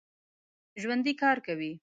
ژوندي 0.81 1.13
کار 1.21 1.37
کوي 1.45 1.71